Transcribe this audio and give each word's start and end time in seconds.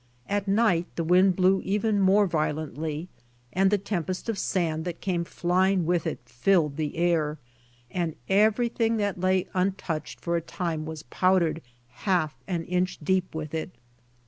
At 0.27 0.47
night 0.47 0.87
the 0.95 1.03
wind 1.03 1.35
blew 1.35 1.61
even 1.63 1.99
more 1.99 2.25
vio 2.25 2.53
lently, 2.55 3.07
and 3.53 3.69
the 3.69 3.77
tempest 3.77 4.29
of 4.29 4.39
sand 4.39 4.83
that 4.85 4.99
came 4.99 5.23
flying 5.23 5.85
with 5.85 6.07
it 6.07 6.17
filled 6.25 6.75
the 6.75 6.97
air, 6.97 7.37
and 7.91 8.15
everything 8.27 8.97
that 8.97 9.19
lay 9.19 9.47
untouched 9.53 10.19
for 10.19 10.35
a 10.35 10.41
time 10.41 10.87
was 10.87 11.03
powdered 11.03 11.61
half 12.09 12.35
an 12.47 12.63
inch 12.63 12.97
deep 13.03 13.35
with 13.35 13.53
it. 13.53 13.75